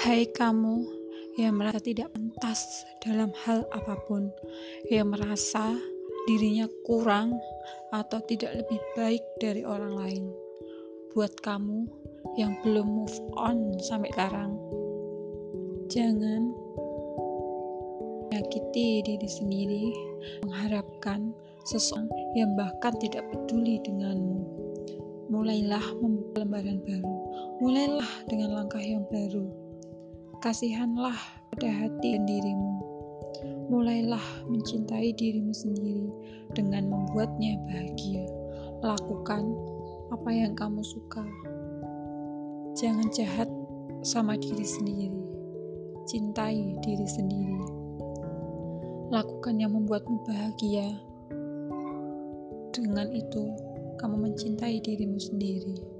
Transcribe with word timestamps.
Hai 0.00 0.24
kamu 0.32 0.80
yang 1.36 1.60
merasa 1.60 1.76
tidak 1.76 2.08
pantas 2.16 2.88
dalam 3.04 3.36
hal 3.44 3.68
apa 3.68 4.00
pun, 4.08 4.32
yang 4.88 5.12
merasa 5.12 5.76
dirinya 6.24 6.64
kurang 6.88 7.36
atau 7.92 8.16
tidak 8.24 8.64
lebih 8.64 8.80
baik 8.96 9.20
dari 9.44 9.60
orang 9.60 9.92
lain. 9.92 10.24
Buat 11.12 11.44
kamu 11.44 11.84
yang 12.40 12.56
belum 12.64 12.88
move 12.88 13.12
on 13.36 13.76
sampai 13.84 14.08
sekarang, 14.16 14.56
jangan 15.92 16.48
menyakiti 18.32 19.04
diri 19.04 19.28
sendiri, 19.28 19.84
mengharapkan 20.48 21.28
seseorang 21.68 22.08
yang 22.40 22.56
bahkan 22.56 22.96
tidak 23.04 23.28
peduli 23.28 23.76
denganmu. 23.84 24.48
Mulailah 25.28 25.84
membuka 26.00 26.40
lembaran 26.40 26.80
baru, 26.88 27.16
mulailah 27.60 28.12
dengan 28.32 28.64
langkah 28.64 28.80
yang 28.80 29.04
baru 29.12 29.59
Kasihanlah 30.40 31.20
pada 31.52 31.68
hati 31.68 32.16
dan 32.16 32.24
dirimu. 32.24 32.80
Mulailah 33.68 34.48
mencintai 34.48 35.12
dirimu 35.12 35.52
sendiri 35.52 36.08
dengan 36.56 36.88
membuatnya 36.88 37.60
bahagia. 37.68 38.24
Lakukan 38.80 39.52
apa 40.08 40.30
yang 40.32 40.56
kamu 40.56 40.80
suka. 40.80 41.20
Jangan 42.72 43.12
jahat 43.12 43.52
sama 44.00 44.40
diri 44.40 44.64
sendiri. 44.64 45.20
Cintai 46.08 46.72
diri 46.88 47.04
sendiri. 47.04 47.60
Lakukan 49.12 49.60
yang 49.60 49.76
membuatmu 49.76 50.24
bahagia. 50.24 50.88
Dengan 52.72 53.12
itu, 53.12 53.44
kamu 54.00 54.32
mencintai 54.32 54.80
dirimu 54.80 55.20
sendiri. 55.20 55.99